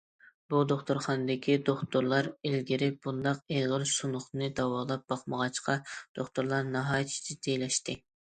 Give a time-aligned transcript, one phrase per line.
[0.51, 5.75] بۇ دوختۇرخانىدىكى دوختۇرلار ئىلگىرى بۇنداق ئېغىر سۇنۇقنى داۋالاپ باقمىغاچقا،
[6.21, 7.99] دوختۇرلار ناھايىتى جىددىيلەشتى.